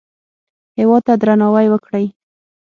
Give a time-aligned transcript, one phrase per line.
[0.79, 2.05] هېواد ته درناوی وکړئ